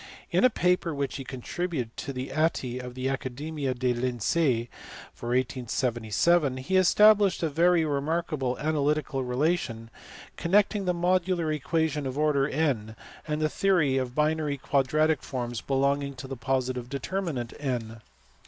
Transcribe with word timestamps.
In 0.31 0.43
a 0.43 0.49
paper 0.49 0.95
which 0.95 1.17
he 1.17 1.23
contributed 1.23 1.95
to 1.97 2.11
the 2.11 2.29
Atti 2.29 2.83
of 2.83 2.95
the 2.95 3.05
Accademia 3.07 3.75
dei 3.75 3.93
Lincei 3.93 4.67
for 5.13 5.27
1877 5.29 6.57
he 6.57 6.75
established 6.75 7.43
a 7.43 7.49
very 7.51 7.85
remarkable 7.85 8.57
analytical 8.57 9.23
relation 9.23 9.91
connecting 10.37 10.85
the 10.85 10.95
modular 10.95 11.53
equation 11.55 12.07
of 12.07 12.17
order 12.17 12.47
n 12.49 12.95
and 13.27 13.43
the 13.43 13.47
theory 13.47 13.97
of 13.97 14.15
binary 14.15 14.57
quadratic 14.57 15.21
forms 15.21 15.61
THE 15.61 15.67
THEORY 15.67 15.75
OF 15.77 15.81
NUMBERS. 15.81 16.15
461 16.15 16.15
belonging 16.15 16.15
to 16.15 16.27
the 16.27 16.35
positive 16.35 16.89
determinant 16.89 17.53
n. 17.59 18.01